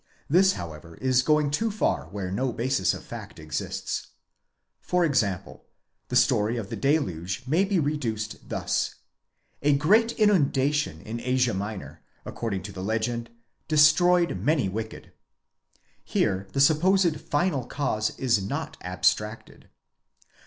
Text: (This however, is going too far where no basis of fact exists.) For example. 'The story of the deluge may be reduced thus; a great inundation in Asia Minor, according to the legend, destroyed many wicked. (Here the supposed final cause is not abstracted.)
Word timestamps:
(This 0.27 0.53
however, 0.53 0.95
is 0.95 1.21
going 1.21 1.51
too 1.51 1.69
far 1.69 2.05
where 2.05 2.31
no 2.31 2.51
basis 2.51 2.95
of 2.95 3.03
fact 3.05 3.37
exists.) 3.37 4.07
For 4.81 5.05
example. 5.05 5.65
'The 6.07 6.15
story 6.15 6.57
of 6.57 6.71
the 6.71 6.75
deluge 6.75 7.43
may 7.45 7.63
be 7.65 7.77
reduced 7.77 8.49
thus; 8.49 8.95
a 9.61 9.77
great 9.77 10.13
inundation 10.13 11.01
in 11.01 11.19
Asia 11.19 11.53
Minor, 11.53 12.01
according 12.25 12.63
to 12.63 12.71
the 12.71 12.81
legend, 12.83 13.29
destroyed 13.67 14.39
many 14.39 14.67
wicked. 14.67 15.13
(Here 16.03 16.47
the 16.51 16.61
supposed 16.61 17.21
final 17.21 17.65
cause 17.67 18.17
is 18.17 18.43
not 18.43 18.77
abstracted.) 18.81 19.69